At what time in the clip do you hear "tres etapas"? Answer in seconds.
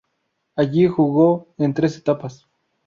1.75-2.47